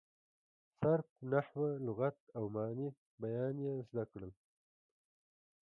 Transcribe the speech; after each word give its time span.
صرف، 0.79 1.07
نحو، 1.33 1.61
لغت 1.85 2.17
او 2.37 2.43
معاني 2.55 2.87
بیان 3.21 3.55
یې 3.65 3.73
زده 3.87 4.03
کړل. 4.11 4.31